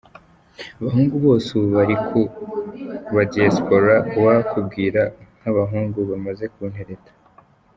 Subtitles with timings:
[0.79, 2.21] Abahungu bose ubu bari ku
[3.15, 5.01] ba Diaspora, uwakubwira
[5.39, 7.11] nk’abahungu bamaze kuntereta.